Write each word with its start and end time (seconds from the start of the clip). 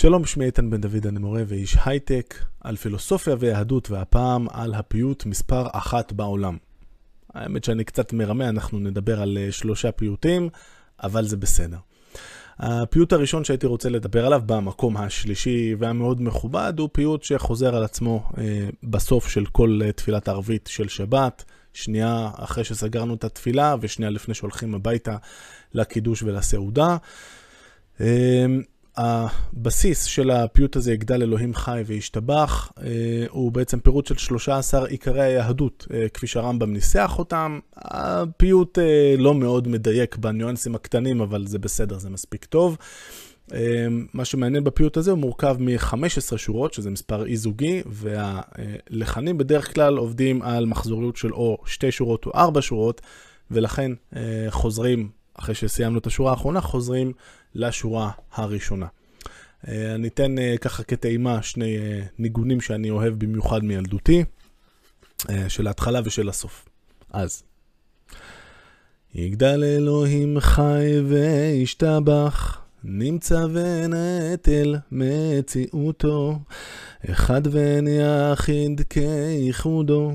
שלום, 0.00 0.26
שמי 0.26 0.44
איתן 0.44 0.70
בן 0.70 0.80
דוד, 0.80 1.06
אני 1.06 1.18
מורה 1.18 1.42
ואיש 1.46 1.76
הייטק 1.84 2.34
על 2.60 2.76
פילוסופיה 2.76 3.34
ויהדות, 3.38 3.90
והפעם 3.90 4.46
על 4.50 4.74
הפיוט 4.74 5.26
מספר 5.26 5.66
אחת 5.72 6.12
בעולם. 6.12 6.56
האמת 7.34 7.64
שאני 7.64 7.84
קצת 7.84 8.12
מרמה, 8.12 8.48
אנחנו 8.48 8.78
נדבר 8.78 9.22
על 9.22 9.38
אה, 9.40 9.52
שלושה 9.52 9.92
פיוטים, 9.92 10.48
אבל 11.02 11.26
זה 11.26 11.36
בסדר. 11.36 11.76
הפיוט 12.58 13.12
הראשון 13.12 13.44
שהייתי 13.44 13.66
רוצה 13.66 13.88
לדבר 13.88 14.26
עליו 14.26 14.42
במקום 14.46 14.96
השלישי 14.96 15.74
והמאוד 15.78 16.22
מכובד 16.22 16.74
הוא 16.78 16.88
פיוט 16.92 17.22
שחוזר 17.22 17.76
על 17.76 17.84
עצמו 17.84 18.28
אה, 18.38 18.68
בסוף 18.82 19.28
של 19.28 19.46
כל 19.46 19.80
אה, 19.84 19.92
תפילת 19.92 20.28
ערבית 20.28 20.68
של 20.72 20.88
שבת, 20.88 21.44
שנייה 21.72 22.30
אחרי 22.36 22.64
שסגרנו 22.64 23.14
את 23.14 23.24
התפילה 23.24 23.76
ושנייה 23.80 24.10
לפני 24.10 24.34
שהולכים 24.34 24.74
הביתה 24.74 25.16
לקידוש 25.74 26.22
ולסעודה. 26.22 26.96
אה, 28.00 28.46
הבסיס 29.00 30.04
של 30.04 30.30
הפיוט 30.30 30.76
הזה, 30.76 30.92
יגדל 30.92 31.22
אלוהים 31.22 31.54
חי 31.54 31.82
וישתבח, 31.86 32.72
אה, 32.82 32.86
הוא 33.28 33.52
בעצם 33.52 33.80
פירוט 33.80 34.06
של 34.06 34.16
13 34.16 34.86
עיקרי 34.86 35.22
היהדות, 35.22 35.86
אה, 35.94 36.06
כפי 36.14 36.26
שהרמב"ם 36.26 36.72
ניסח 36.72 37.14
אותם. 37.18 37.58
הפיוט 37.76 38.78
אה, 38.78 39.14
לא 39.18 39.34
מאוד 39.34 39.68
מדייק 39.68 40.16
בניואנסים 40.16 40.74
הקטנים, 40.74 41.20
אבל 41.20 41.46
זה 41.46 41.58
בסדר, 41.58 41.98
זה 41.98 42.10
מספיק 42.10 42.44
טוב. 42.44 42.76
מה 44.14 44.24
שמעניין 44.24 44.64
בפיוט 44.64 44.96
הזה 44.96 45.10
הוא 45.10 45.18
מורכב 45.18 45.56
מ-15 45.60 46.36
שורות, 46.36 46.74
שזה 46.74 46.90
מספר 46.90 47.26
אי-זוגי, 47.26 47.82
והלחנים 47.86 49.38
בדרך 49.38 49.74
כלל 49.74 49.96
עובדים 49.96 50.42
על 50.42 50.66
מחזוריות 50.66 51.16
של 51.16 51.32
או 51.32 51.58
שתי 51.66 51.92
שורות 51.92 52.26
או 52.26 52.30
ארבע 52.34 52.60
שורות, 52.62 53.00
ולכן 53.50 53.92
חוזרים, 54.50 55.08
אחרי 55.34 55.54
שסיימנו 55.54 55.98
את 55.98 56.06
השורה 56.06 56.30
האחרונה, 56.30 56.60
חוזרים 56.60 57.12
לשורה 57.54 58.10
הראשונה. 58.32 58.86
אה, 59.68 59.94
אני 59.94 60.08
אתן 60.08 60.38
אה, 60.38 60.54
ככה 60.60 60.82
כטעימה 60.82 61.42
שני 61.42 61.78
אה, 61.78 62.00
ניגונים 62.18 62.60
שאני 62.60 62.90
אוהב 62.90 63.14
במיוחד 63.24 63.64
מילדותי, 63.64 64.24
של 65.48 65.66
ההתחלה 65.66 66.00
ושל 66.04 66.28
הסוף. 66.28 66.68
אז. 67.10 67.42
יגדל 69.14 69.64
אלוהים 69.64 70.40
חי 70.40 71.00
וישתבח, 71.08 72.60
נמצא 72.84 73.46
ונטל 73.52 74.76
מציאותו, 74.92 76.38
אחד 77.10 77.42
ואין 77.50 77.88
יחיד 77.88 78.80
כייחודו, 78.90 80.12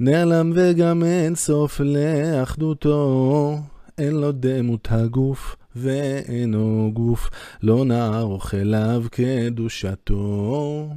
נעלם 0.00 0.52
וגם 0.54 1.04
אין 1.04 1.34
סוף 1.34 1.80
לאחדותו, 1.80 3.58
אין 3.98 4.12
לו 4.12 4.32
דמות 4.32 4.88
הגוף. 4.90 5.56
ואינו 5.76 6.90
גוף, 6.94 7.30
לא 7.62 7.84
נערוך 7.84 8.54
אליו 8.54 9.04
קדושתו. 9.10 10.88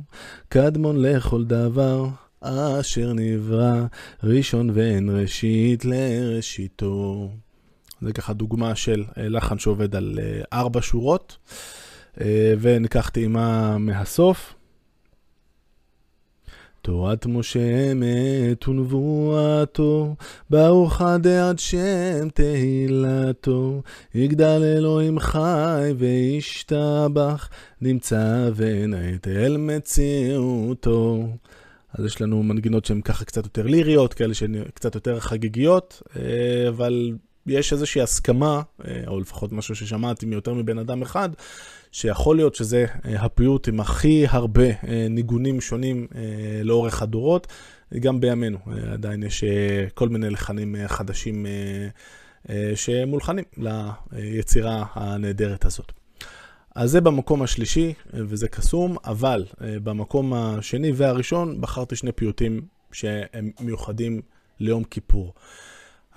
קדמון 0.50 1.02
לכל 1.02 1.46
דבר 1.46 2.08
אשר 2.42 3.14
נברא, 3.14 3.86
ראשון 4.24 4.70
ואין 4.74 5.10
ראשית 5.10 5.86
לראשיתו. 5.86 7.30
זה 8.02 8.14
ככה 8.14 8.34
דוגמה 8.34 8.76
של 8.76 9.04
אה, 9.18 9.30
לחן 9.30 9.60
שעובד 9.60 9.96
על 9.96 10.20
אה, 10.22 10.60
ארבע 10.60 10.80
שורות, 10.82 11.38
אה, 12.22 12.54
וניקח 12.62 13.10
טעימה 13.10 13.78
מהסוף. 13.78 14.54
תורת 16.88 17.26
משה 17.26 17.92
אמת 17.92 18.68
ונבואתו, 18.68 20.16
ברוך 20.50 21.02
עד 21.02 21.28
שם 21.58 22.30
תהילתו, 22.34 23.82
יגדל 24.16 24.62
אלוהים 24.64 25.20
חי 25.20 25.94
וישתבח, 25.98 27.50
נמצא 27.82 28.50
ונעת 28.56 29.28
אל 29.28 29.58
מציאותו. 29.58 31.28
אז 31.94 32.06
יש 32.06 32.22
לנו 32.22 32.44
מנגינות 32.44 32.86
שהן 32.86 33.02
ככה 33.02 33.26
קצת 33.26 33.44
יותר 33.44 33.68
ליריות, 33.68 34.14
כאלה 34.14 34.34
שהן 34.34 34.56
קצת 34.74 34.96
יותר 34.96 35.20
חגיגיות, 35.20 36.02
אה, 36.16 36.70
אבל 36.70 37.12
יש 37.48 37.74
איזושהי 37.74 38.02
הסכמה, 38.02 38.62
אה, 38.88 39.04
או 39.08 39.20
לפחות 39.20 39.52
משהו 39.52 39.76
ששמעתי 39.76 40.26
מיותר 40.26 40.54
מבן 40.54 40.78
אדם 40.78 41.02
אחד, 41.02 41.30
שיכול 41.98 42.36
להיות 42.36 42.56
שזה 42.56 42.86
אה, 43.06 43.22
הפיוט 43.22 43.68
עם 43.68 43.80
הכי 43.80 44.26
הרבה 44.30 44.66
אה, 44.66 45.08
ניגונים 45.10 45.62
שונים 45.62 46.08
לאורך 46.64 47.02
הדורות, 47.02 47.48
גם 48.00 48.20
בימינו. 48.20 48.58
עדיין 48.94 49.24
יש 49.24 49.44
כל 49.94 50.10
מיני 50.10 50.30
לחנים 50.30 50.76
חדשים 50.88 51.46
שמולחנים 52.76 53.44
ליצירה 53.58 54.86
הנהדרת 54.94 55.66
הזאת. 55.66 55.92
אז 56.76 56.92
זה 56.92 57.02
במקום 57.02 57.42
השלישי, 57.42 57.94
וזה 58.14 58.48
קסום, 58.48 58.98
אבל 59.06 59.46
במקום 59.62 60.34
השני 60.34 60.92
והראשון 60.96 61.62
בחרתי 61.62 61.96
שני 61.96 62.12
פיוטים 62.12 62.62
שהם 62.92 63.52
מיוחדים 63.60 64.22
ליום 64.60 64.84
כיפור. 64.84 65.34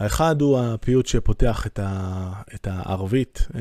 האחד 0.00 0.40
הוא 0.40 0.58
הפיוט 0.58 1.06
שפותח 1.06 1.66
את, 1.66 1.78
ה, 1.82 2.32
את 2.54 2.66
הערבית, 2.70 3.48
אה, 3.54 3.60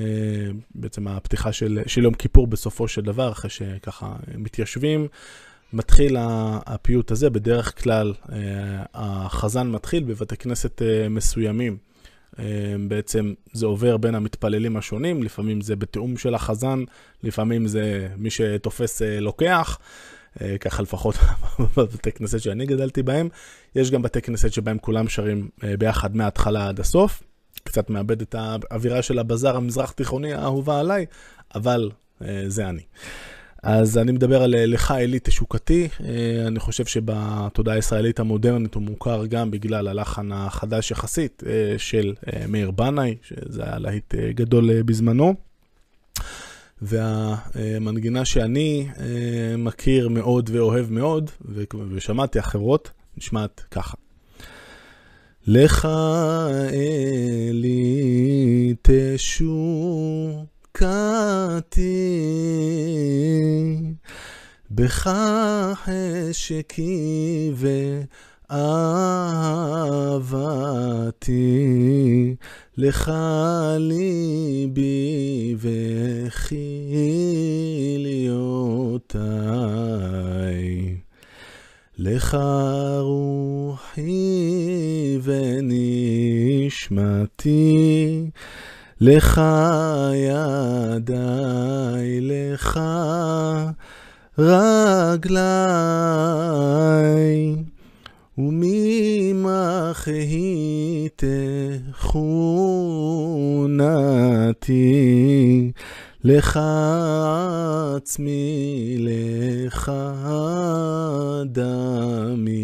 בעצם 0.76 1.08
הפתיחה 1.08 1.52
של, 1.52 1.80
של 1.88 2.04
יום 2.04 2.14
כיפור 2.14 2.48
בסופו 2.48 2.88
של 2.88 3.02
דבר, 3.02 3.32
אחרי 3.32 3.50
שככה 3.50 4.16
מתיישבים. 4.38 5.08
מתחיל 5.74 6.18
הפיוט 6.66 7.12
הזה, 7.12 7.30
בדרך 7.30 7.84
כלל 7.84 8.14
אה, 8.32 8.38
החזן 8.94 9.68
מתחיל 9.68 10.04
בבתי 10.04 10.38
כנסת 10.38 10.82
אה, 10.82 11.10
מסוימים. 11.10 11.78
בעצם 12.88 13.34
זה 13.54 13.66
עובר 13.66 13.98
בין 13.98 14.16
המתפללים 14.16 14.78
השונים, 14.78 15.24
לפעמים 15.24 15.62
זה 15.62 15.76
בתיאום 15.76 16.18
של 16.18 16.36
החזן, 16.36 16.84
לפעמים 17.24 17.68
זה 17.68 18.08
מי 18.18 18.30
שתופס 18.30 19.02
לוקח. 19.02 19.80
אה, 20.42 20.58
ככה 20.58 20.84
לפחות 20.84 21.16
בבתי 21.78 22.12
כנסת 22.12 22.40
שאני 22.40 22.66
גדלתי 22.66 23.04
בהם. 23.04 23.30
יש 23.76 23.92
גם 23.92 24.02
בתי 24.02 24.22
כנסת 24.22 24.54
שבהם 24.54 24.78
כולם 24.78 25.10
שרים 25.10 25.50
אה, 25.64 25.78
ביחד 25.78 26.16
מההתחלה 26.16 26.70
עד 26.70 26.80
הסוף. 26.80 27.24
קצת 27.64 27.90
מאבד 27.90 28.22
את 28.22 28.36
האווירה 28.38 29.02
של 29.02 29.20
הבזאר 29.20 29.56
המזרח 29.56 29.92
תיכוני 29.92 30.34
האהובה 30.34 30.80
עליי, 30.80 31.06
אבל 31.56 31.90
אה, 32.22 32.44
זה 32.48 32.70
אני. 32.70 32.82
אז 33.64 33.98
אני 33.98 34.12
מדבר 34.12 34.44
על 34.44 34.56
לך 34.66 34.92
אלי 34.92 35.20
תשוקתי, 35.24 35.88
אני 36.48 36.60
חושב 36.60 36.86
שבתודעה 36.86 37.76
הישראלית 37.76 38.20
המודרנית 38.20 38.76
הוא 38.76 38.84
מוכר 38.84 39.26
גם 39.26 39.52
בגלל 39.52 39.88
הלחן 39.88 40.32
החדש 40.32 40.92
יחסית 40.92 41.44
של 41.78 42.14
מאיר 42.48 42.72
בנאי, 42.72 43.16
שזה 43.22 43.64
היה 43.64 43.80
להיט 43.80 44.16
גדול 44.16 44.82
בזמנו. 44.82 45.49
והמנגינה 46.82 48.26
שאני 48.26 48.88
אה, 49.00 49.58
מכיר 49.58 50.10
מאוד 50.10 50.50
ואוהב 50.54 50.92
מאוד, 50.92 51.32
ושמעתי 51.96 52.40
אחרות, 52.40 52.92
נשמעת 53.18 53.62
ככה. 53.72 53.98
לך 55.48 55.88
אלי 57.50 58.76
תשוקתי, 58.82 59.30
בך 64.72 65.10
חשקי 65.74 67.52
ואהבתי. 68.50 69.16
לך 72.82 73.12
ליבי 73.78 75.56
וכיליותיי. 75.60 76.40
לך 81.98 82.38
רוחי 83.00 84.00
ונשמתי, 86.64 88.30
לך 89.02 89.42
ידיי, 90.16 92.22
לך 92.22 92.80
רגליי. 94.40 95.50
וממך 98.40 100.08
היא 100.08 101.10
תכונתי, 103.80 105.72
לך 106.24 106.60
עצמי, 107.96 108.96
לך 109.00 109.92
דמי, 111.46 112.60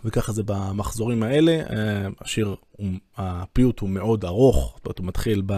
וככה 0.06 0.32
זה 0.32 0.44
במחזורים 0.46 1.24
האלה. 1.24 1.52
אה, 1.52 2.08
השיר, 2.22 2.56
הפיוט 3.18 3.80
הוא 3.80 3.90
מאוד 3.90 4.26
ארוך, 4.26 4.74
זאת 4.78 4.86
אומרת, 4.86 5.00
הוא 5.00 5.08
מתחיל 5.08 5.42
ב... 5.46 5.54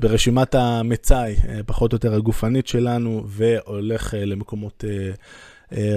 ברשימת 0.00 0.54
המצאי, 0.54 1.36
אה, 1.48 1.60
פחות 1.66 1.92
או 1.92 1.96
יותר 1.96 2.14
הגופנית 2.14 2.66
שלנו, 2.66 3.22
והולך 3.26 4.14
אה, 4.14 4.24
למקומות 4.24 4.84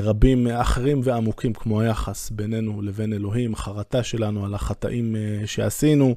רבים 0.03 0.47
אחרים 0.47 1.01
ועמוקים, 1.03 1.53
כמו 1.53 1.81
היחס 1.81 2.29
בינינו 2.29 2.81
לבין 2.81 3.13
אלוהים, 3.13 3.55
חרטה 3.55 4.03
שלנו 4.03 4.45
על 4.45 4.53
החטאים 4.53 5.15
שעשינו, 5.45 6.15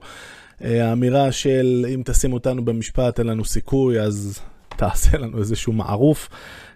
האמירה 0.60 1.32
של 1.32 1.86
אם 1.94 2.02
תשים 2.04 2.32
אותנו 2.32 2.64
במשפט 2.64 3.18
אין 3.18 3.26
לנו 3.26 3.44
סיכוי, 3.44 4.00
אז 4.00 4.40
תעשה 4.68 5.18
לנו 5.18 5.38
איזשהו 5.38 5.72
מערוף. 5.72 6.28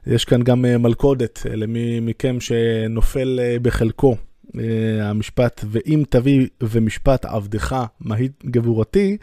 יש 0.06 0.24
כאן 0.24 0.42
גם 0.42 0.62
מלכודת 0.62 1.46
למי 1.54 2.00
מכם 2.00 2.40
שנופל 2.40 3.40
בחלקו 3.62 4.16
המשפט, 5.00 5.64
ואם 5.70 6.02
תביא 6.10 6.46
ומשפט 6.62 7.24
עבדך 7.24 7.84
מהית 8.00 8.44
גבורתי, 8.44 9.16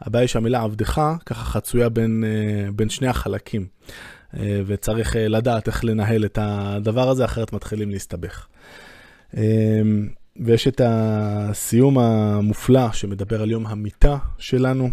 הבעיה 0.00 0.28
שהמילה 0.28 0.62
עבדך 0.62 1.02
ככה 1.26 1.44
חצויה 1.44 1.88
בין, 1.88 2.24
בין 2.76 2.88
שני 2.88 3.08
החלקים. 3.08 3.66
וצריך 4.66 5.16
לדעת 5.18 5.68
איך 5.68 5.84
לנהל 5.84 6.24
את 6.24 6.38
הדבר 6.42 7.08
הזה, 7.08 7.24
אחרת 7.24 7.52
מתחילים 7.52 7.90
להסתבך. 7.90 8.46
ויש 10.36 10.68
את 10.68 10.80
הסיום 10.84 11.98
המופלא 11.98 12.92
שמדבר 12.92 13.42
על 13.42 13.50
יום 13.50 13.66
המיטה 13.66 14.16
שלנו, 14.38 14.90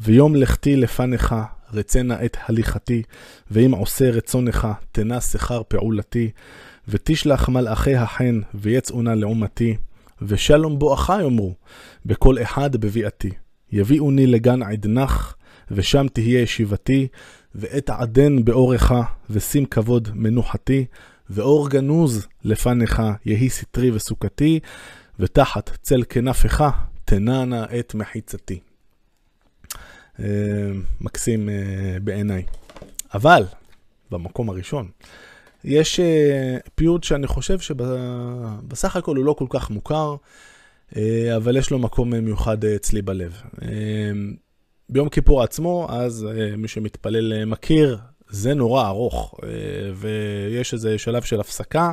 ויום 0.00 0.34
לכתי 0.34 0.76
לפניך 0.76 1.34
רצנה 1.72 2.24
את 2.24 2.36
הליכתי, 2.46 3.02
ואם 3.50 3.72
עושה 3.72 4.10
רצונך 4.10 4.68
תנא 4.92 5.20
שכר 5.20 5.62
פעולתי, 5.68 6.30
ותשלח 6.88 7.48
מלאכי 7.48 7.94
החן 7.96 8.40
ויצאו 8.54 9.02
נא 9.02 9.10
לעומתי, 9.10 9.76
ושלום 10.22 10.78
בואך 10.78 11.12
יאמרו, 11.22 11.54
בכל 12.06 12.42
אחד 12.42 12.76
בביאתי. 12.76 13.30
יביאוני 13.72 14.26
לגן 14.26 14.62
עדנך, 14.62 15.34
ושם 15.70 16.06
תהיה 16.12 16.42
ישיבתי, 16.42 17.08
ואת 17.54 17.90
עדן 17.90 18.44
באורך, 18.44 18.92
ושים 19.30 19.66
כבוד 19.66 20.08
מנוחתי, 20.14 20.84
ואור 21.30 21.70
גנוז 21.70 22.26
לפניך 22.44 23.02
יהי 23.24 23.50
סטרי 23.50 23.90
וסוכתי, 23.90 24.60
ותחת 25.18 25.70
צל 25.82 26.02
כנפך 26.08 26.70
תנענה 27.04 27.64
את 27.78 27.94
מחיצתי. 27.94 28.60
אה, 30.20 30.24
מקסים 31.00 31.48
אה, 31.48 31.96
בעיניי. 32.04 32.42
אבל, 33.14 33.44
במקום 34.10 34.50
הראשון, 34.50 34.88
יש 35.66 36.00
אה, 36.00 36.56
פיוט 36.74 37.04
שאני 37.04 37.26
חושב 37.26 37.58
שבסך 37.58 38.96
הכל 38.96 39.16
הוא 39.16 39.24
לא 39.24 39.32
כל 39.32 39.46
כך 39.50 39.70
מוכר, 39.70 40.16
אבל 41.36 41.56
יש 41.56 41.70
לו 41.70 41.78
מקום 41.78 42.14
מיוחד 42.14 42.64
אצלי 42.64 43.02
בלב. 43.02 43.42
ביום 44.88 45.08
כיפור 45.08 45.42
עצמו, 45.42 45.86
אז 45.90 46.26
מי 46.56 46.68
שמתפלל 46.68 47.44
מכיר, 47.44 47.98
זה 48.28 48.54
נורא 48.54 48.86
ארוך, 48.86 49.34
ויש 49.94 50.74
איזה 50.74 50.98
שלב 50.98 51.22
של 51.22 51.40
הפסקה, 51.40 51.92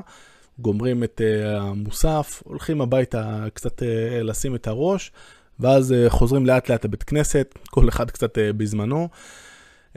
גומרים 0.60 1.04
את 1.04 1.22
המוסף, 1.58 2.44
הולכים 2.46 2.82
הביתה 2.82 3.46
קצת 3.54 3.82
לשים 4.22 4.56
את 4.56 4.68
הראש, 4.68 5.12
ואז 5.60 5.94
אה, 5.94 6.10
חוזרים 6.10 6.46
לאט 6.46 6.70
לאט 6.70 6.86
לבית 6.86 7.04
כנסת, 7.04 7.60
כל 7.70 7.90
אחד 7.90 8.12
קצת 8.12 8.38
אה, 8.38 8.54
בזמנו. 8.54 9.10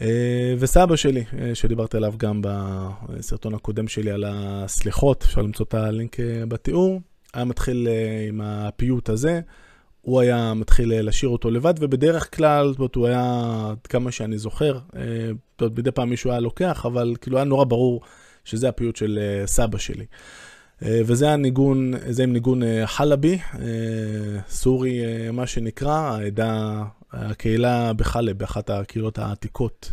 אה, 0.00 0.54
וסבא 0.58 0.96
שלי, 0.96 1.24
שדיברתי 1.54 1.96
עליו 1.96 2.14
גם 2.16 2.42
בסרטון 2.42 3.54
הקודם 3.54 3.88
שלי 3.88 4.10
על 4.10 4.24
הסליחות, 4.26 5.22
אפשר 5.24 5.42
למצוא 5.42 5.66
את 5.68 5.74
הלינק 5.74 6.16
בתיאור, 6.48 7.00
היה 7.34 7.44
מתחיל 7.44 7.88
עם 8.28 8.40
הפיוט 8.40 9.08
הזה, 9.08 9.40
הוא 10.00 10.20
היה 10.20 10.54
מתחיל 10.54 11.00
לשיר 11.08 11.28
אותו 11.28 11.50
לבד, 11.50 11.74
ובדרך 11.80 12.36
כלל, 12.36 12.68
זאת 12.68 12.78
אומרת, 12.78 12.94
הוא 12.94 13.06
היה, 13.06 13.50
עד 13.70 13.86
כמה 13.86 14.12
שאני 14.12 14.38
זוכר, 14.38 14.72
זאת 14.72 15.60
אומרת, 15.60 15.78
מדי 15.78 15.90
פעם 15.90 16.10
מישהו 16.10 16.30
היה 16.30 16.40
לוקח, 16.40 16.86
אבל 16.86 17.14
כאילו 17.20 17.36
היה 17.36 17.44
נורא 17.44 17.64
ברור 17.64 18.00
שזה 18.44 18.68
הפיוט 18.68 18.96
של 18.96 19.18
סבא 19.46 19.78
שלי. 19.78 20.06
אה, 20.82 21.00
וזה 21.06 21.30
הניגון, 21.30 21.92
זה 22.08 22.22
עם 22.22 22.32
ניגון 22.32 22.62
אה, 22.62 22.86
חלבי, 22.86 23.38
אה, 23.54 23.60
סורי 24.48 25.00
מה 25.32 25.46
שנקרא, 25.46 25.92
העדה, 25.92 26.84
הקהילה 27.12 27.92
בחלב, 27.92 28.38
באחת 28.38 28.70
הקהילות 28.70 29.18
העתיקות 29.18 29.92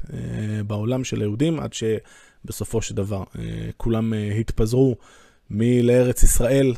בעולם 0.67 1.03
של 1.03 1.21
היהודים, 1.21 1.59
עד 1.59 1.73
שבסופו 1.73 2.81
של 2.81 2.95
דבר 2.95 3.23
כולם 3.77 4.13
התפזרו 4.39 4.95
מלארץ 5.49 6.23
ישראל 6.23 6.73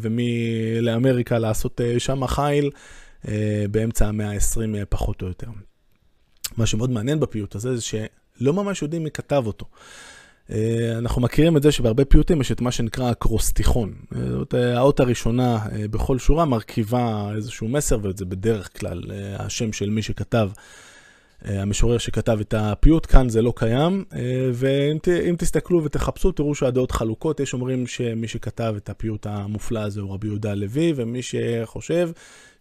ומלאמריקה 0.00 1.38
לעשות 1.38 1.80
שם 1.98 2.26
חיל 2.26 2.70
באמצע 3.70 4.08
המאה 4.08 4.30
ה-20 4.30 4.84
פחות 4.88 5.22
או 5.22 5.26
יותר. 5.26 5.46
מה 6.56 6.66
שמאוד 6.66 6.90
מעניין 6.90 7.20
בפיוט 7.20 7.54
הזה 7.54 7.76
זה 7.76 7.82
שלא 7.82 8.52
ממש 8.52 8.82
יודעים 8.82 9.04
מי 9.04 9.10
כתב 9.10 9.42
אותו. 9.46 9.66
אה, 10.50 10.98
אנחנו 10.98 11.22
מכירים 11.22 11.56
את 11.56 11.62
זה 11.62 11.72
שבהרבה 11.72 12.04
פיוטים 12.04 12.40
יש 12.40 12.52
את 12.52 12.60
מה 12.60 12.72
שנקרא 12.72 13.10
אקרוסטיכון. 13.10 13.94
זאת 14.30 14.54
אה, 14.54 14.78
האות 14.78 15.00
הראשונה 15.00 15.58
אה, 15.72 15.88
בכל 15.88 16.18
שורה 16.18 16.44
מרכיבה 16.44 17.32
איזשהו 17.36 17.68
מסר, 17.68 17.98
וזה 18.02 18.24
בדרך 18.24 18.80
כלל 18.80 19.02
השם 19.38 19.72
של 19.72 19.90
מי 19.90 20.02
שכתב, 20.02 20.50
המשורר 21.44 21.98
שכתב 21.98 22.38
את 22.40 22.54
הפיוט, 22.54 23.06
כאן 23.06 23.28
זה 23.28 23.42
לא 23.42 23.52
קיים, 23.56 24.04
ואם 24.52 25.36
תסתכלו 25.38 25.84
ותחפשו, 25.84 26.32
תראו 26.32 26.54
שהדעות 26.54 26.90
חלוקות. 26.90 27.40
יש 27.40 27.54
אומרים 27.54 27.86
שמי 27.86 28.28
שכתב 28.28 28.74
את 28.76 28.90
הפיוט 28.90 29.26
המופלא 29.26 29.80
הזה 29.80 30.00
הוא 30.00 30.14
רבי 30.14 30.26
יהודה 30.26 30.50
הלוי, 30.50 30.92
ומי 30.96 31.20
שחושב 31.22 32.10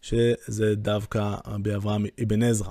שזה 0.01 0.75
דווקא 0.75 1.35
רבי 1.47 1.75
אברהם 1.75 2.05
אבן 2.23 2.43
עזרא. 2.43 2.69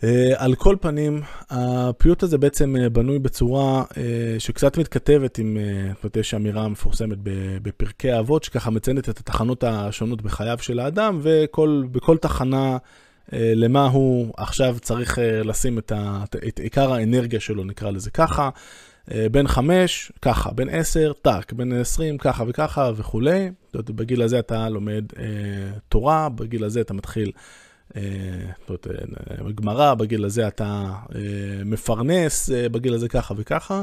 Uh, 0.00 0.06
על 0.36 0.54
כל 0.54 0.76
פנים, 0.80 1.22
הפיוט 1.50 2.22
הזה 2.22 2.38
בעצם 2.38 2.76
uh, 2.76 2.88
בנוי 2.88 3.18
בצורה 3.18 3.84
uh, 3.90 3.94
שקצת 4.38 4.78
מתכתבת 4.78 5.38
עם, 5.38 5.58
זאת 5.94 6.04
אומרת, 6.04 6.16
יש 6.16 6.34
אמירה 6.34 6.68
מפורסמת 6.68 7.18
בפרקי 7.62 8.10
האבות, 8.10 8.44
שככה 8.44 8.70
מציינת 8.70 9.08
את 9.08 9.18
התחנות 9.18 9.64
השונות 9.64 10.22
בחייו 10.22 10.58
של 10.60 10.80
האדם, 10.80 11.20
ובכל 11.22 12.16
תחנה 12.20 12.76
למה 13.32 13.86
הוא 13.86 14.34
עכשיו 14.36 14.76
צריך 14.80 15.18
לשים 15.44 15.78
את, 15.78 15.92
ה, 15.92 16.24
את 16.48 16.58
עיקר 16.58 16.92
האנרגיה 16.92 17.40
שלו, 17.40 17.64
נקרא 17.64 17.90
לזה 17.90 18.10
ככה. 18.10 18.50
בין 19.08 19.48
חמש, 19.48 20.12
ככה, 20.22 20.50
בין 20.50 20.68
עשר, 20.68 21.12
טאק, 21.22 21.52
בין 21.52 21.72
עשרים, 21.72 22.18
ככה 22.18 22.44
וככה 22.46 22.90
וכולי. 22.96 23.50
זאת 23.66 23.74
אומרת, 23.74 23.90
בגיל 23.90 24.22
הזה 24.22 24.38
אתה 24.38 24.68
לומד 24.68 25.04
תורה, 25.88 26.28
בגיל 26.28 26.64
הזה 26.64 26.80
אתה 26.80 26.94
מתחיל... 26.94 27.32
אה, 27.96 28.00
אה, 28.70 29.52
גמרא, 29.54 29.94
בגיל 29.94 30.24
הזה 30.24 30.48
אתה 30.48 30.92
אה, 31.14 31.20
מפרנס, 31.64 32.50
בגיל 32.50 32.94
הזה 32.94 33.08
ככה 33.08 33.34
וככה. 33.36 33.82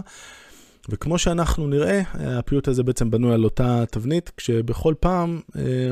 וכמו 0.90 1.18
שאנחנו 1.18 1.68
נראה, 1.68 2.02
הפיוט 2.14 2.68
הזה 2.68 2.84
בעצם 2.84 3.12
בנוי 3.12 3.34
על 3.34 3.44
אותה 3.44 3.84
תבנית, 3.92 4.32
כשבכל 4.38 4.94
פעם 5.00 5.42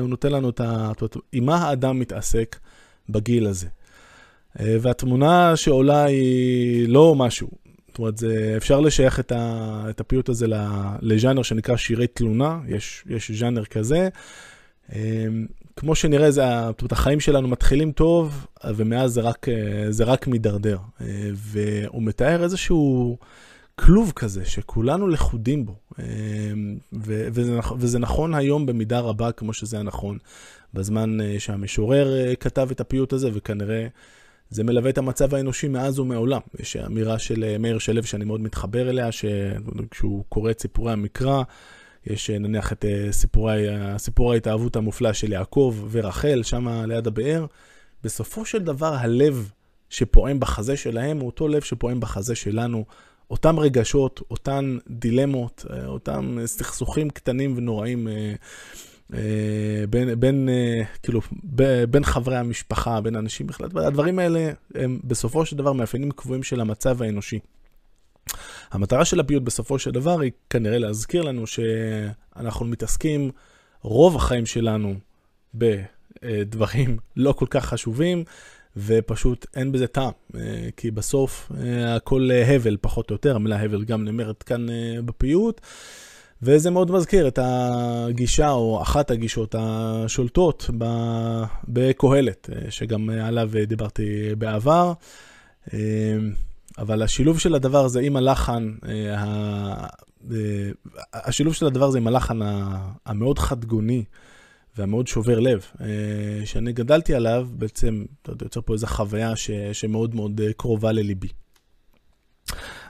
הוא 0.00 0.08
נותן 0.08 0.32
לנו 0.32 0.50
את 0.50 0.60
ה... 0.60 0.92
עם 1.32 1.46
מה 1.46 1.56
האדם 1.56 1.98
מתעסק 2.00 2.56
בגיל 3.08 3.46
הזה. 3.46 3.66
והתמונה 4.60 5.56
שעולה 5.56 6.04
היא 6.04 6.88
לא 6.88 7.14
משהו. 7.14 7.48
זאת 7.88 7.98
אומרת, 7.98 8.18
זה, 8.18 8.54
אפשר 8.56 8.80
לשייך 8.80 9.20
את, 9.20 9.32
ה, 9.32 9.84
את 9.90 10.00
הפיוט 10.00 10.28
הזה 10.28 10.46
לז'אנר 11.00 11.42
שנקרא 11.42 11.76
שירי 11.76 12.06
תלונה, 12.06 12.60
יש, 12.68 13.04
יש 13.08 13.30
ז'אנר 13.30 13.64
כזה. 13.64 14.08
כמו 15.76 15.94
שנראה, 15.94 16.30
זה, 16.30 16.42
החיים 16.90 17.20
שלנו 17.20 17.48
מתחילים 17.48 17.92
טוב, 17.92 18.46
ומאז 18.74 19.12
זה 19.12 19.20
רק, 19.20 19.46
זה 19.90 20.04
רק 20.04 20.26
מידרדר. 20.26 20.78
והוא 21.34 22.02
מתאר 22.02 22.44
איזשהו 22.44 23.18
כלוב 23.74 24.12
כזה, 24.16 24.44
שכולנו 24.44 25.08
לכודים 25.08 25.66
בו. 25.66 25.74
וזה, 26.92 27.58
וזה 27.78 27.98
נכון 27.98 28.34
היום 28.34 28.66
במידה 28.66 29.00
רבה, 29.00 29.32
כמו 29.32 29.52
שזה 29.52 29.76
היה 29.76 29.82
נכון 29.82 30.18
בזמן 30.74 31.18
שהמשורר 31.38 32.34
כתב 32.40 32.68
את 32.70 32.80
הפיוט 32.80 33.12
הזה, 33.12 33.30
וכנראה 33.34 33.86
זה 34.50 34.64
מלווה 34.64 34.90
את 34.90 34.98
המצב 34.98 35.34
האנושי 35.34 35.68
מאז 35.68 35.98
ומעולם. 35.98 36.40
יש 36.60 36.76
אמירה 36.76 37.18
של 37.18 37.56
מאיר 37.58 37.78
שלו 37.78 38.02
שאני 38.02 38.24
מאוד 38.24 38.40
מתחבר 38.40 38.90
אליה, 38.90 39.12
שכשהוא 39.12 40.24
קורא 40.28 40.50
את 40.50 40.60
סיפורי 40.60 40.92
המקרא, 40.92 41.42
יש 42.06 42.30
אה, 42.30 42.38
נניח 42.38 42.72
את 42.72 42.84
אה, 42.84 43.12
סיפורי, 43.12 43.66
סיפור 43.98 44.32
ההתאהבות 44.32 44.76
המופלא 44.76 45.12
של 45.12 45.32
יעקב 45.32 45.76
ורחל, 45.90 46.42
שם 46.42 46.68
ליד 46.86 47.06
הבאר. 47.06 47.46
בסופו 48.04 48.44
של 48.44 48.58
דבר 48.58 48.94
הלב 48.94 49.50
שפועם 49.90 50.40
בחזה 50.40 50.76
שלהם 50.76 51.18
הוא 51.18 51.26
אותו 51.26 51.48
לב 51.48 51.62
שפועם 51.62 52.00
בחזה 52.00 52.34
שלנו. 52.34 52.84
אותם 53.30 53.58
רגשות, 53.58 54.20
אותן 54.30 54.78
דילמות, 54.90 55.66
אה, 55.70 55.86
אותם 55.86 56.38
סכסוכים 56.46 57.10
קטנים 57.10 57.54
ונוראים 57.56 58.08
בין, 59.90 60.20
בין, 60.20 60.48
כאילו, 61.02 61.20
בין 61.90 62.04
חברי 62.04 62.36
המשפחה, 62.36 63.00
בין 63.00 63.16
אנשים 63.16 63.46
בכלל. 63.46 63.68
הדברים 63.74 64.18
האלה 64.18 64.50
הם 64.74 65.00
בסופו 65.04 65.46
של 65.46 65.56
דבר 65.56 65.72
מאפיינים 65.72 66.10
קבועים 66.10 66.42
של 66.42 66.60
המצב 66.60 67.02
האנושי. 67.02 67.38
המטרה 68.70 69.04
של 69.04 69.20
הפיוט 69.20 69.42
בסופו 69.42 69.78
של 69.78 69.90
דבר 69.90 70.20
היא 70.20 70.32
כנראה 70.50 70.78
להזכיר 70.78 71.22
לנו 71.22 71.46
שאנחנו 71.46 72.66
מתעסקים 72.66 73.30
רוב 73.82 74.16
החיים 74.16 74.46
שלנו 74.46 74.94
בדברים 75.54 76.98
לא 77.16 77.32
כל 77.32 77.46
כך 77.50 77.64
חשובים, 77.64 78.24
ופשוט 78.76 79.46
אין 79.56 79.72
בזה 79.72 79.86
טעם, 79.86 80.12
כי 80.76 80.90
בסוף 80.90 81.52
הכל 81.86 82.30
הבל 82.46 82.76
פחות 82.80 83.10
או 83.10 83.14
יותר, 83.14 83.36
המילה 83.36 83.62
הבל 83.62 83.84
גם 83.84 84.04
נאמרת 84.04 84.42
כאן 84.42 84.66
בפיוט. 85.04 85.60
וזה 86.44 86.70
מאוד 86.70 86.90
מזכיר 86.90 87.28
את 87.28 87.38
הגישה, 87.42 88.50
או 88.50 88.82
אחת 88.82 89.10
הגישות 89.10 89.54
השולטות 89.58 90.70
בקהלת, 91.68 92.50
שגם 92.70 93.10
עליו 93.10 93.50
דיברתי 93.66 94.34
בעבר. 94.38 94.92
אבל 96.78 97.02
השילוב 97.02 97.38
של 97.38 97.54
הדבר 97.54 97.84
הזה 97.84 98.00
עם 98.00 98.16
הלחן, 98.16 98.74
השילוב 101.12 101.54
של 101.54 101.66
הדבר 101.66 101.84
הזה 101.84 101.98
עם 101.98 102.06
הלחן 102.06 102.38
המאוד 103.06 103.38
חדגוני 103.38 104.04
והמאוד 104.76 105.06
שובר 105.06 105.40
לב, 105.40 105.66
שאני 106.44 106.72
גדלתי 106.72 107.14
עליו, 107.14 107.48
בעצם, 107.52 108.04
אתה 108.22 108.32
יודע, 108.32 108.44
יוצר 108.44 108.60
פה 108.60 108.72
איזו 108.72 108.86
חוויה 108.86 109.36
ש, 109.36 109.50
שמאוד 109.72 110.14
מאוד 110.14 110.40
קרובה 110.56 110.92
לליבי. 110.92 111.28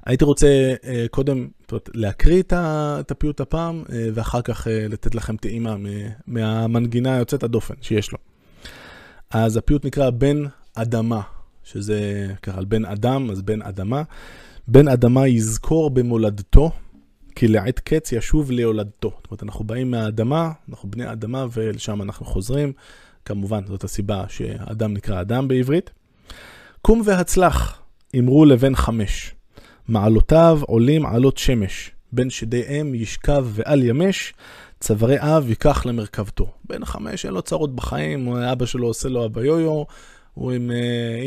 הייתי 0.07 0.25
רוצה 0.25 0.75
קודם 1.11 1.49
אומרת, 1.73 1.89
להקריא 1.95 2.43
את 2.53 3.11
הפיוט 3.11 3.41
הפעם, 3.41 3.83
ואחר 4.15 4.43
כך 4.43 4.67
לתת 4.71 5.15
לכם 5.15 5.37
טעימה 5.37 5.77
מהמנגינה 6.27 7.15
היוצאת 7.15 7.43
הדופן 7.43 7.75
שיש 7.81 8.13
לו. 8.13 8.19
אז 9.31 9.57
הפיוט 9.57 9.87
נקרא 9.87 10.11
בן 10.11 10.43
אדמה, 10.75 11.21
שזה 11.65 12.27
ככה 12.43 12.59
על 12.59 12.65
בן 12.65 12.85
אדם, 12.85 13.31
אז 13.31 13.43
בן 13.43 13.63
אדמה. 13.63 14.03
בן 14.69 14.89
אדמה 14.89 15.29
יזכור 15.29 15.91
במולדתו, 15.91 16.71
כי 17.35 17.49
לעת 17.49 17.81
קץ 17.81 18.13
ישוב 18.13 18.51
להולדתו. 18.51 19.11
זאת 19.17 19.27
אומרת, 19.31 19.43
אנחנו 19.43 19.65
באים 19.65 19.91
מהאדמה, 19.91 20.53
אנחנו 20.69 20.91
בני 20.91 21.13
אדמה, 21.13 21.47
ולשם 21.53 22.03
אנחנו 22.03 22.27
חוזרים. 22.27 22.73
כמובן, 23.25 23.67
זאת 23.67 23.85
הסיבה 23.85 24.25
שאדם 24.29 24.95
נקרא 24.95 25.21
אדם 25.21 25.49
בעברית. 25.49 25.91
קום 26.83 27.03
והצלח, 27.05 27.83
אמרו 28.19 28.45
לבן 28.45 28.77
חמש. 28.77 29.35
מעלותיו 29.89 30.61
עולים 30.63 31.07
עלות 31.07 31.39
שמש, 31.39 31.91
בין 32.13 32.31
שדי 32.31 32.63
אם 32.63 32.95
ישכב 32.95 33.47
ועל 33.51 33.83
ימש, 33.83 34.35
צווארי 34.81 35.17
אב 35.21 35.49
ייקח 35.49 35.87
למרכבתו. 35.87 36.51
בן 36.65 36.85
חמש 36.85 37.27
אין 37.27 37.35
לו 37.35 37.43
צרות 37.43 37.77
בחיים, 37.77 38.29
אבא 38.29 38.67
שלו 38.67 38.87
עושה 38.87 39.09
לו 39.09 39.25
אבא 39.25 39.45
יויו, 39.45 39.83
הוא 40.35 40.53
עם 40.53 40.71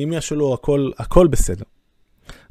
אמא 0.04 0.20
שלו, 0.20 0.54
הכל, 0.54 0.92
הכל 0.98 1.28
בסדר. 1.28 1.64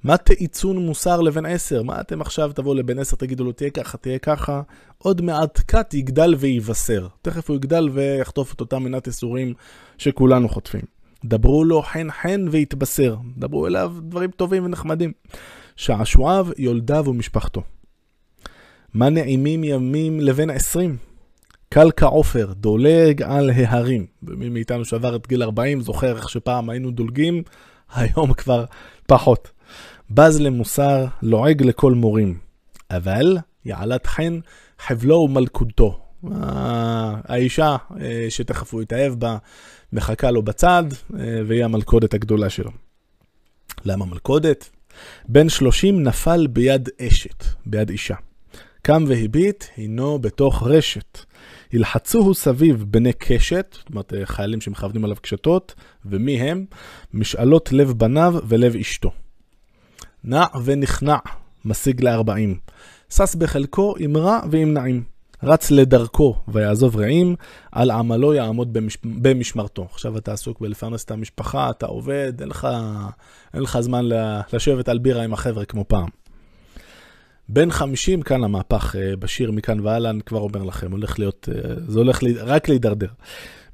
מה 0.05 0.17
תעיצון 0.17 0.79
מוסר 0.79 1.21
לבן 1.21 1.47
עשר? 1.47 1.83
מה 1.83 2.01
אתם 2.01 2.21
עכשיו 2.21 2.53
תבואו 2.55 2.75
לבן 2.75 2.99
עשר, 2.99 3.17
תגידו 3.17 3.45
לו 3.45 3.53
תהיה 3.53 3.71
ככה, 3.71 3.99
תהיה 3.99 4.19
ככה? 4.19 4.63
עוד 4.99 5.21
מעט 5.21 5.61
כת 5.69 5.95
יגדל 5.95 6.35
ויבשר. 6.39 7.09
תכף 7.23 7.51
הוא 7.51 7.57
יגדל 7.57 7.89
ויחטוף 7.93 8.55
את 8.55 8.61
אותה 8.61 8.79
מנת 8.79 9.07
ייסורים 9.07 9.55
שכולנו 9.99 10.49
חוטפים. 10.49 10.81
דברו 11.25 11.65
לו 11.65 11.83
חן 11.83 12.11
חן 12.11 12.47
ויתבשר. 12.51 13.17
דברו 13.37 13.67
אליו 13.67 13.95
דברים 14.03 14.31
טובים 14.31 14.65
ונחמדים. 14.65 15.13
שעשועיו, 15.77 16.47
יולדיו 16.59 17.05
ומשפחתו. 17.07 17.63
מה 18.95 19.11
נעימים 19.11 19.65
ימים 19.65 20.21
לבן 20.21 20.51
עשרים? 20.51 20.97
קל 21.75 21.91
כעופר, 21.97 22.53
דולג 22.53 23.23
על 23.23 23.51
ההרים. 23.51 24.07
ומי 24.23 24.49
מאיתנו 24.49 24.85
שעבר 24.85 25.17
את 25.17 25.27
גיל 25.27 25.43
40 25.43 25.81
זוכר 25.81 26.17
איך 26.17 26.29
שפעם 26.29 26.71
היינו 26.71 26.91
דולגים, 26.91 27.43
היום 27.95 28.33
כבר 28.33 28.65
פחות. 29.07 29.51
בז 30.11 30.41
למוסר, 30.41 31.05
לועג 31.23 31.63
לכל 31.63 31.93
מורים. 31.93 32.39
אבל 32.91 33.39
יעלת 33.65 34.07
חן, 34.07 34.39
חבלו 34.79 35.17
ומלכודתו. 35.17 36.01
האישה 37.25 37.77
אה, 38.01 38.27
שתכף 38.29 38.75
הוא 38.75 38.83
יתאהב 38.83 39.13
בה, 39.13 39.37
מחכה 39.93 40.31
לו 40.31 40.43
בצד, 40.43 40.85
אה, 41.19 41.41
והיא 41.47 41.65
המלכודת 41.65 42.15
הגדולה 42.15 42.51
שלו. 42.51 42.71
למה 43.85 44.05
מלכודת? 44.05 44.71
בן 45.29 45.49
שלושים 45.49 46.03
נפל 46.03 46.47
ביד 46.47 46.89
אשת, 47.01 47.45
ביד 47.67 47.91
אישה. 47.91 48.17
קם 48.83 49.05
והביט, 49.09 49.65
הינו 49.77 50.19
בתוך 50.19 50.63
רשת. 50.67 51.34
ילחצוהו 51.75 52.35
סביב 52.35 52.85
בני 52.89 53.13
קשת, 53.13 53.77
זאת 53.79 53.89
אומרת 53.91 54.13
חיילים 54.25 54.61
שמכוונים 54.61 55.05
עליו 55.05 55.17
קשתות, 55.23 55.75
ומי 56.05 56.41
הם? 56.41 56.65
משאלות 57.15 57.73
לב 57.73 57.93
בניו 57.93 58.35
ולב 58.49 58.77
אשתו. 58.77 59.11
נע 60.25 60.45
ונכנע, 60.65 61.17
משיג 61.65 62.05
לארבעים. 62.05 62.59
שש 63.11 63.35
בחלקו 63.35 63.95
עם 63.99 64.17
רע 64.17 64.41
ועם 64.51 64.73
נעים. 64.73 65.03
רץ 65.43 65.71
לדרכו 65.71 66.37
ויעזוב 66.49 66.97
רעים, 66.97 67.37
על 67.73 67.91
עמלו 67.91 68.35
יעמוד 68.35 68.73
במש... 68.73 68.99
במשמרתו. 69.05 69.87
עכשיו 69.91 70.19
אתה 70.19 70.33
עסוק 70.33 70.61
בלפרנס 70.61 71.05
את 71.05 71.11
המשפחה, 71.11 71.71
אתה 71.71 71.87
עובד, 71.87 72.33
אין 72.41 72.49
לך, 72.49 72.69
אין 73.55 73.63
לך 73.63 73.81
זמן 73.81 74.05
לשבת 74.53 74.89
על 74.89 74.99
בירה 74.99 75.23
עם 75.23 75.33
החבר'ה 75.33 75.65
כמו 75.65 75.85
פעם. 75.89 76.09
בן 77.49 77.71
50, 77.71 78.23
כאן 78.23 78.45
המהפך 78.45 78.97
אה, 78.99 79.17
בשיר 79.17 79.53
מכאן 79.53 79.81
והלאה, 79.81 80.11
אני 80.11 80.23
כבר 80.23 80.41
אומר 80.41 80.63
לכם, 80.63 80.93
הולך 80.93 81.19
להיות, 81.19 81.49
אה, 81.53 81.75
זה 81.87 81.99
הולך 81.99 82.23
לי, 82.23 82.33
רק 82.33 82.69
להידרדר. 82.69 83.09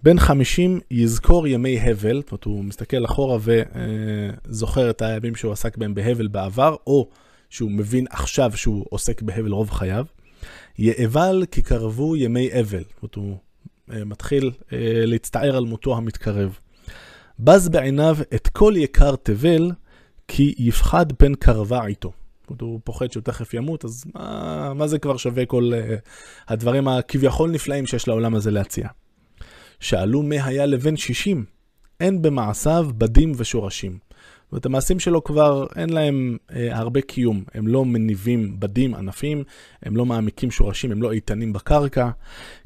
בן 0.02 0.18
50 0.18 0.80
יזכור 0.90 1.46
ימי 1.46 1.80
הבל, 1.80 2.16
זאת 2.16 2.30
אומרת, 2.30 2.44
הוא 2.44 2.64
מסתכל 2.64 3.04
אחורה 3.04 3.38
וזוכר 3.40 4.84
אה, 4.84 4.90
את 4.90 5.02
הימים 5.02 5.34
שהוא 5.34 5.52
עסק 5.52 5.76
בהם 5.76 5.94
בהבל 5.94 6.28
בעבר, 6.28 6.76
או 6.86 7.08
שהוא 7.50 7.70
מבין 7.70 8.06
עכשיו 8.10 8.56
שהוא 8.56 8.86
עוסק 8.90 9.22
בהבל 9.22 9.52
רוב 9.52 9.70
חייו. 9.70 10.04
יאבל 10.78 11.44
כי 11.50 11.62
קרבו 11.62 12.16
ימי 12.16 12.60
אבל. 12.60 12.82
זאת 13.02 13.16
אומרת, 13.16 13.38
הוא 13.88 14.06
מתחיל 14.06 14.50
להצטער 15.06 15.56
על 15.56 15.64
מותו 15.64 15.96
המתקרב. 15.96 16.58
בז 17.38 17.68
בעיניו 17.68 18.16
את 18.34 18.48
כל 18.48 18.74
יקר 18.76 19.16
תבל, 19.16 19.70
כי 20.28 20.54
יפחד 20.58 21.12
פן 21.12 21.34
קרבה 21.34 21.86
איתו. 21.86 22.12
הוא 22.60 22.80
פוחד 22.84 23.12
שהוא 23.12 23.22
תכף 23.22 23.54
ימות, 23.54 23.84
אז 23.84 24.04
מה, 24.14 24.74
מה 24.74 24.86
זה 24.86 24.98
כבר 24.98 25.16
שווה 25.16 25.46
כל 25.46 25.72
uh, 25.72 26.00
הדברים 26.48 26.88
הכביכול 26.88 27.50
נפלאים 27.50 27.86
שיש 27.86 28.08
לעולם 28.08 28.34
הזה 28.34 28.50
להציע? 28.50 28.88
שאלו 29.80 30.22
מה 30.22 30.44
היה 30.44 30.66
לבן 30.66 30.96
שישים, 30.96 31.44
אין 32.00 32.22
במעשיו 32.22 32.88
בדים 32.98 33.32
ושורשים. 33.36 33.98
זאת 34.50 34.52
אומרת, 34.52 34.66
המעשים 34.66 35.00
שלו 35.00 35.24
כבר 35.24 35.66
אין 35.76 35.90
להם 35.90 36.36
אה, 36.52 36.78
הרבה 36.78 37.00
קיום, 37.00 37.44
הם 37.54 37.66
לא 37.66 37.84
מניבים 37.84 38.60
בדים, 38.60 38.94
ענפים, 38.94 39.44
הם 39.82 39.96
לא 39.96 40.06
מעמיקים 40.06 40.50
שורשים, 40.50 40.92
הם 40.92 41.02
לא 41.02 41.12
איתנים 41.12 41.52
בקרקע, 41.52 42.10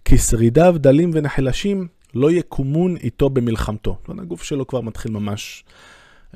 כי 0.05 0.19
שרידיו 0.19 0.75
דלים 0.79 1.11
ונחלשים 1.15 1.87
לא 2.15 2.31
יקומון 2.31 2.97
איתו 2.97 3.31
במלחמתו. 3.31 3.97
זאת 4.01 4.09
אומרת, 4.09 4.23
הגוף 4.23 4.43
שלו 4.43 4.67
כבר 4.67 4.81
מתחיל 4.81 5.13
ממש 5.13 5.65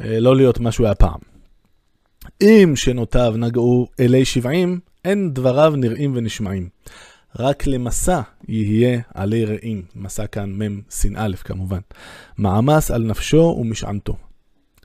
אה, 0.01 0.21
לא 0.21 0.37
להיות 0.37 0.61
מה 0.61 0.73
שהוא 0.73 0.87
היה 0.87 0.95
פעם. 0.95 1.38
אם 2.43 2.73
שנותיו 2.77 3.35
נגעו 3.37 3.87
אלי 4.01 4.25
שבעים, 4.25 4.81
אין 5.05 5.35
דבריו 5.35 5.75
נראים 5.77 6.13
ונשמעים. 6.17 6.69
רק 7.39 7.67
למסע 7.67 8.21
יהיה 8.49 9.01
עלי 9.15 9.45
רעים. 9.45 9.83
מסע 9.97 10.27
כאן 10.27 10.63
מ' 10.63 10.81
ס"א 10.91 11.33
כמובן. 11.45 11.81
מעמס 12.39 12.91
על 12.91 13.03
נפשו 13.03 13.57
ומשענתו. 13.61 14.17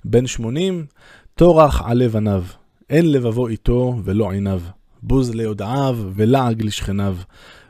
בן 0.06 0.28
שמונים, 0.28 0.86
טורח 1.36 1.82
על 1.86 1.98
לבניו. 1.98 2.44
אין 2.90 3.12
לבבו 3.12 3.48
איתו 3.48 3.96
ולא 4.04 4.32
עיניו. 4.32 4.62
בוז 5.04 5.36
ליודעיו 5.36 5.98
ולעג 6.16 6.64
לשכניו. 6.64 7.18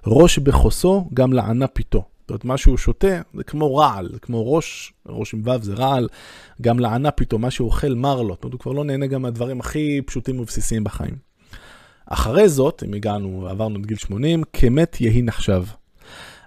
ראש 0.07 0.39
בחוסו 0.39 1.09
גם 1.13 1.33
לענה 1.33 1.67
פיתו. 1.67 2.03
אומרת, 2.33 2.45
מה 2.45 2.57
שהוא 2.57 2.77
שותה 2.77 3.21
זה 3.33 3.43
כמו 3.43 3.75
רעל, 3.75 4.09
זה 4.13 4.19
כמו 4.19 4.53
ראש, 4.53 4.93
ראש 5.07 5.33
עם 5.33 5.41
ו' 5.45 5.61
זה 5.61 5.73
רעל, 5.73 6.07
גם 6.61 6.79
לענה 6.79 7.11
פתאום, 7.11 7.41
מה 7.41 7.51
שהוא 7.51 7.65
אוכל 7.65 7.93
מר 7.93 8.21
לו, 8.21 8.33
זאת 8.33 8.43
אומרת, 8.43 8.53
הוא 8.53 8.59
כבר 8.59 8.71
לא 8.71 8.83
נהנה 8.83 9.07
גם 9.07 9.21
מהדברים 9.21 9.59
הכי 9.59 10.01
פשוטים 10.05 10.39
ובסיסיים 10.39 10.83
בחיים. 10.83 11.15
אחרי 12.05 12.49
זאת, 12.49 12.83
אם 12.87 12.93
הגענו, 12.93 13.47
עברנו 13.49 13.79
את 13.79 13.85
גיל 13.85 13.97
80, 13.97 14.43
כמת 14.53 15.01
יהי 15.01 15.21
נחשב. 15.21 15.63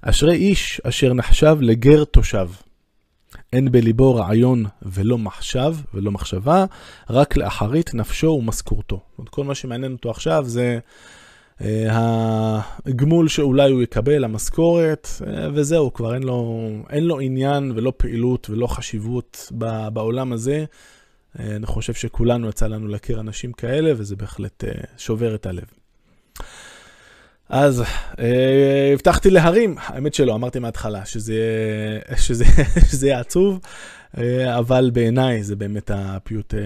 אשרי 0.02 0.34
איש 0.34 0.80
אשר 0.84 1.12
נחשב 1.12 1.58
לגר 1.60 2.04
תושב. 2.04 2.48
אין 3.52 3.72
בליבו 3.72 4.14
רעיון 4.14 4.64
ולא 4.82 5.18
מחשב 5.18 5.76
ולא 5.94 6.10
מחשבה, 6.10 6.64
רק 7.10 7.36
לאחרית 7.36 7.94
נפשו 7.94 8.26
ומשכורתו. 8.26 9.00
כל 9.30 9.44
מה 9.44 9.54
שמעניין 9.54 9.92
אותו 9.92 10.10
עכשיו 10.10 10.44
זה 10.46 10.78
הגמול 11.60 13.28
שאולי 13.28 13.70
הוא 13.70 13.82
יקבל, 13.82 14.24
המשכורת, 14.24 15.08
אה, 15.26 15.48
וזהו, 15.54 15.92
כבר 15.92 16.14
אין 16.14 16.22
לו, 16.22 16.68
אין 16.90 17.04
לו 17.04 17.20
עניין 17.20 17.72
ולא 17.76 17.92
פעילות 17.96 18.50
ולא 18.50 18.66
חשיבות 18.66 19.52
בעולם 19.92 20.32
הזה. 20.32 20.64
אה, 21.40 21.56
אני 21.56 21.66
חושב 21.66 21.94
שכולנו 21.94 22.48
יצא 22.48 22.66
לנו 22.66 22.88
להכיר 22.88 23.20
אנשים 23.20 23.52
כאלה, 23.52 23.92
וזה 23.96 24.16
בהחלט 24.16 24.64
שובר 24.98 25.34
את 25.34 25.46
הלב. 25.46 25.64
אז 27.48 27.82
אה, 28.18 28.90
הבטחתי 28.92 29.30
להרים, 29.30 29.74
האמת 29.78 30.14
שלא, 30.14 30.34
אמרתי 30.34 30.58
מההתחלה 30.58 31.04
שזה, 31.04 31.40
שזה, 32.16 32.44
שזה 32.90 33.06
יהיה 33.06 33.20
עצוב, 33.20 33.60
אה, 34.18 34.58
אבל 34.58 34.90
בעיניי 34.92 35.42
זה 35.42 35.56
באמת 35.56 35.90
הפיוט 35.94 36.54
אה, 36.54 36.60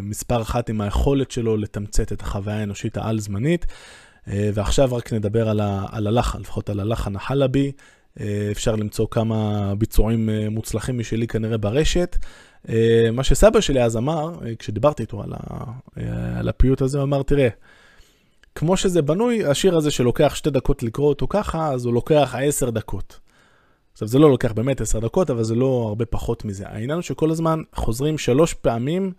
מספר 0.00 0.42
אחת 0.42 0.68
עם 0.68 0.80
היכולת 0.80 1.30
שלו 1.30 1.56
לתמצת 1.56 2.12
את 2.12 2.22
החוויה 2.22 2.56
האנושית 2.56 2.96
העל-זמנית. 2.96 3.66
אה, 3.66 4.01
ועכשיו 4.26 4.94
רק 4.94 5.12
נדבר 5.12 5.48
על, 5.48 5.60
ה, 5.60 5.86
על 5.92 6.06
הלחן, 6.06 6.40
לפחות 6.40 6.70
על 6.70 6.80
הלחן 6.80 7.16
החלבי. 7.16 7.72
אפשר 8.50 8.76
למצוא 8.76 9.06
כמה 9.10 9.72
ביצועים 9.78 10.30
מוצלחים 10.50 10.98
משלי 10.98 11.26
כנראה 11.26 11.58
ברשת. 11.58 12.16
מה 13.12 13.24
שסבא 13.24 13.60
שלי 13.60 13.82
אז 13.82 13.96
אמר, 13.96 14.32
כשדיברתי 14.58 15.02
איתו 15.02 15.22
על, 15.22 15.32
ה, 15.32 15.64
על 16.38 16.48
הפיוט 16.48 16.82
הזה, 16.82 16.98
הוא 16.98 17.04
אמר, 17.04 17.22
תראה, 17.22 17.48
כמו 18.54 18.76
שזה 18.76 19.02
בנוי, 19.02 19.44
השיר 19.44 19.76
הזה 19.76 19.90
שלוקח 19.90 20.34
שתי 20.34 20.50
דקות 20.50 20.82
לקרוא 20.82 21.08
אותו 21.08 21.26
ככה, 21.28 21.72
אז 21.72 21.84
הוא 21.84 21.94
לוקח 21.94 22.34
עשר 22.38 22.70
דקות. 22.70 23.20
עכשיו, 23.92 24.08
זה 24.08 24.18
לא 24.18 24.30
לוקח 24.30 24.52
באמת 24.52 24.80
עשר 24.80 24.98
דקות, 24.98 25.30
אבל 25.30 25.44
זה 25.44 25.54
לא 25.54 25.84
הרבה 25.88 26.06
פחות 26.06 26.44
מזה. 26.44 26.68
העניין 26.68 26.90
הוא 26.90 27.02
שכל 27.02 27.30
הזמן 27.30 27.62
חוזרים 27.74 28.18
שלוש 28.18 28.54
פעמים 28.54 29.12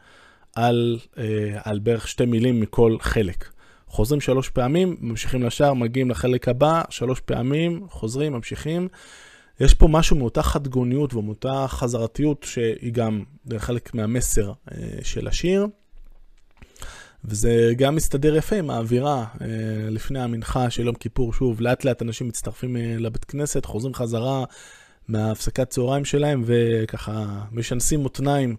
על, 0.55 0.99
אה, 1.17 1.23
על 1.63 1.79
בערך 1.79 2.07
שתי 2.07 2.25
מילים 2.25 2.59
מכל 2.59 2.97
חלק. 2.99 3.52
חוזרים 3.93 4.21
שלוש 4.21 4.49
פעמים, 4.49 4.97
ממשיכים 5.01 5.43
לשער, 5.43 5.73
מגיעים 5.73 6.09
לחלק 6.09 6.47
הבא, 6.47 6.81
שלוש 6.89 7.19
פעמים, 7.19 7.85
חוזרים, 7.89 8.33
ממשיכים. 8.33 8.87
יש 9.59 9.73
פה 9.73 9.87
משהו 9.87 10.15
מאותה 10.15 10.43
חדגוניות 10.43 11.13
ומאותה 11.13 11.65
חזרתיות 11.67 12.43
שהיא 12.49 12.93
גם 12.93 13.23
חלק 13.57 13.93
מהמסר 13.93 14.51
אה, 14.71 14.77
של 15.03 15.27
השיר. 15.27 15.67
וזה 17.25 17.71
גם 17.77 17.95
מסתדר 17.95 18.35
יפה 18.35 18.55
עם 18.55 18.69
האווירה 18.69 19.25
אה, 19.41 19.47
לפני 19.89 20.19
המנחה 20.19 20.69
של 20.69 20.85
יום 20.85 20.95
כיפור. 20.95 21.33
שוב, 21.33 21.61
לאט 21.61 21.85
לאט 21.85 22.01
אנשים 22.01 22.27
מצטרפים 22.27 22.77
אה, 22.77 22.95
לבית 22.99 23.25
כנסת, 23.25 23.65
חוזרים 23.65 23.93
חזרה 23.93 24.43
מהפסקת 25.07 25.69
צהריים 25.69 26.05
שלהם, 26.05 26.43
וככה 26.45 27.25
משנסים 27.51 27.99
מותניים 27.99 28.55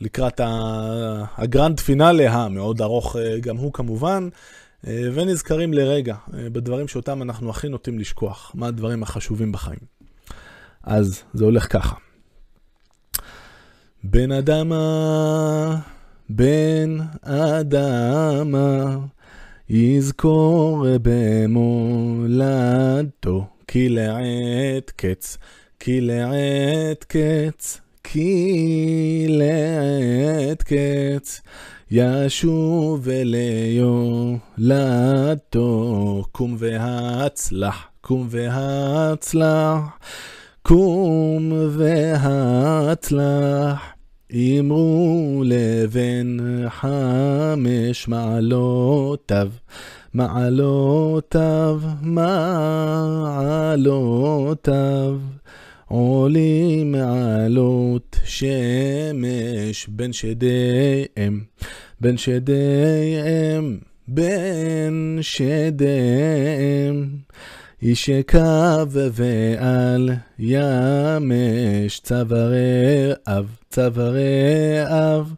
לקראת 0.00 0.40
הגרנד 1.36 1.80
פינאלה 1.80 2.32
המאוד 2.32 2.82
ארוך 2.82 3.16
גם 3.40 3.56
הוא 3.56 3.72
כמובן, 3.72 4.28
ונזכרים 4.86 5.72
לרגע 5.72 6.16
בדברים 6.28 6.88
שאותם 6.88 7.22
אנחנו 7.22 7.50
הכי 7.50 7.68
נוטים 7.68 7.98
לשכוח, 7.98 8.52
מה 8.54 8.66
הדברים 8.66 9.02
החשובים 9.02 9.52
בחיים. 9.52 9.78
אז 10.82 11.22
זה 11.34 11.44
הולך 11.44 11.72
ככה. 11.72 11.96
בן 14.04 14.32
אדמה 14.32 15.80
בן 16.28 16.96
אדמה, 17.22 18.98
יזכור 19.68 20.86
במולדתו, 22.22 22.36
כי 23.66 23.88
לעת 23.88 24.90
קץ, 24.96 25.38
כי 25.78 26.00
לעת 26.00 27.04
קץ, 27.08 27.80
כי 28.04 29.26
לעת 29.28 30.62
קץ, 30.62 31.40
ישוב 31.90 33.08
אליולדתו, 33.08 34.74
קום 36.32 36.56
והצלח, 36.58 37.84
קום 38.00 38.26
והצלח, 38.30 39.80
קום 40.62 41.52
והצלח. 41.70 43.14
אמרו 44.34 45.42
לבן 45.46 46.36
חמש 46.68 48.08
מעלותיו, 48.08 49.48
מעלותיו, 50.14 51.80
מעלותיו, 52.02 53.74
עולים 55.94 56.92
מעלות 56.92 58.16
שמש 58.24 59.86
בין 59.88 60.12
שדיהם, 60.12 61.44
בין 62.00 62.16
שדיהם, 62.16 63.78
בין 64.08 65.18
שדיהם. 65.20 67.08
ישכב 67.82 68.88
ועל 68.92 70.10
ימש 70.38 72.00
צווארי 72.00 73.12
אב, 73.26 73.56
צווארי 73.70 74.82
אב, 74.84 75.34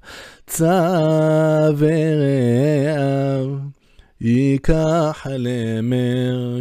צווארי 0.46 1.76
אב, 2.98 3.58
ייקח 4.20 5.26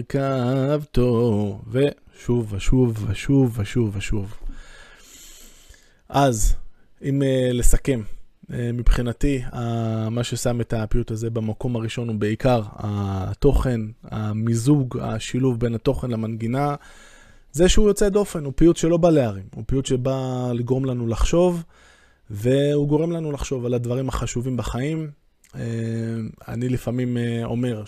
למרכבתו, 0.09 1.59
ושוב 2.15 2.53
ושוב 2.53 3.05
ושוב 3.09 3.59
ושוב 3.59 3.95
ושוב. 3.95 4.37
אז, 6.09 6.55
אם 7.01 7.21
uh, 7.21 7.53
לסכם, 7.53 8.01
אה, 8.53 8.71
מבחינתי, 8.73 9.41
מה 10.11 10.23
ששם 10.23 10.61
את 10.61 10.73
הפיוט 10.73 11.11
הזה 11.11 11.29
במקום 11.29 11.75
הראשון 11.75 12.07
הוא 12.07 12.15
בעיקר 12.15 12.61
התוכן, 12.75 13.81
המיזוג, 14.03 14.97
השילוב 15.01 15.59
בין 15.59 15.75
התוכן 15.75 16.11
למנגינה. 16.11 16.75
זה 17.51 17.69
שהוא 17.69 17.87
יוצא 17.87 18.09
דופן, 18.09 18.45
הוא 18.45 18.53
פיוט 18.55 18.77
שלא 18.77 18.97
בא 18.97 19.09
להרים, 19.09 19.43
הוא 19.55 19.63
פיוט 19.67 19.85
שבא 19.85 20.51
לגרום 20.53 20.85
לנו 20.85 21.07
לחשוב, 21.07 21.63
והוא 22.29 22.87
גורם 22.87 23.11
לנו 23.11 23.31
לחשוב 23.31 23.65
על 23.65 23.73
הדברים 23.73 24.09
החשובים 24.09 24.57
בחיים. 24.57 25.09
אה, 25.55 25.61
אני 26.47 26.69
לפעמים 26.69 27.17
אה, 27.17 27.41
אומר 27.43 27.83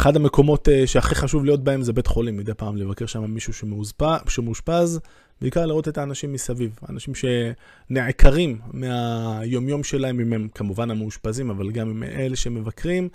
שאחד 0.00 0.16
המקומות 0.16 0.68
שהכי 0.86 1.14
חשוב 1.14 1.44
להיות 1.44 1.64
בהם 1.64 1.82
זה 1.82 1.92
בית 1.92 2.06
חולים, 2.06 2.36
מדי 2.36 2.54
פעם 2.54 2.76
לבקר 2.76 3.06
שם 3.06 3.24
מישהו 3.24 3.52
שמאושפז, 4.28 5.00
בעיקר 5.40 5.66
לראות 5.66 5.88
את 5.88 5.98
האנשים 5.98 6.32
מסביב, 6.32 6.78
אנשים 6.88 7.14
שנעקרים 7.14 8.58
מהיומיום 8.72 9.84
שלהם, 9.84 10.20
אם 10.20 10.32
הם 10.32 10.48
כמובן 10.54 10.90
המאושפזים, 10.90 11.50
אבל 11.50 11.70
גם 11.70 11.90
עם 11.90 12.02
אלה 12.02 12.36
שמבקרים, 12.36 13.08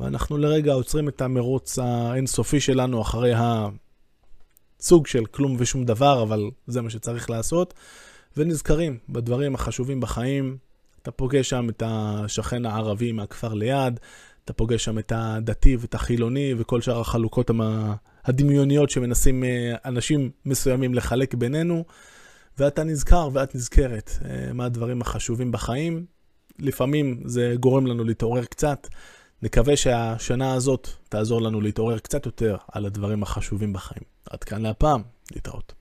ואנחנו 0.00 0.38
לרגע 0.38 0.72
עוצרים 0.72 1.08
את 1.08 1.22
המרוץ 1.22 1.78
האינסופי 1.78 2.60
שלנו 2.60 3.02
אחרי 3.02 3.32
הסוג 4.80 5.06
של 5.06 5.26
כלום 5.26 5.56
ושום 5.58 5.84
דבר, 5.84 6.22
אבל 6.22 6.50
זה 6.66 6.82
מה 6.82 6.90
שצריך 6.90 7.30
לעשות, 7.30 7.74
ונזכרים 8.36 8.98
בדברים 9.08 9.54
החשובים 9.54 10.00
בחיים. 10.00 10.56
אתה 11.02 11.10
פוגש 11.10 11.50
שם 11.50 11.68
את 11.68 11.82
השכן 11.86 12.66
הערבי 12.66 13.12
מהכפר 13.12 13.54
ליד, 13.54 14.00
אתה 14.44 14.52
פוגש 14.52 14.84
שם 14.84 14.98
את 14.98 15.12
הדתי 15.16 15.76
ואת 15.76 15.94
החילוני 15.94 16.54
וכל 16.58 16.80
שאר 16.80 17.00
החלוקות 17.00 17.50
הדמיוניות 18.24 18.90
שמנסים 18.90 19.44
אה, 19.44 19.74
אנשים 19.84 20.30
מסוימים 20.46 20.94
לחלק 20.94 21.34
בינינו, 21.34 21.84
ואתה 22.58 22.84
נזכר 22.84 23.28
ואת 23.32 23.54
נזכרת 23.54 24.10
אה, 24.24 24.52
מה 24.52 24.64
הדברים 24.64 25.00
החשובים 25.00 25.52
בחיים. 25.52 26.06
לפעמים 26.58 27.22
זה 27.24 27.54
גורם 27.60 27.86
לנו 27.86 28.04
להתעורר 28.04 28.44
קצת. 28.44 28.88
נקווה 29.42 29.76
שהשנה 29.76 30.54
הזאת 30.54 30.88
תעזור 31.08 31.42
לנו 31.42 31.60
להתעורר 31.60 31.98
קצת 31.98 32.26
יותר 32.26 32.56
על 32.72 32.86
הדברים 32.86 33.22
החשובים 33.22 33.72
בחיים. 33.72 34.02
עד 34.30 34.44
כאן 34.44 34.62
להפעם, 34.62 35.02
להתראות. 35.32 35.79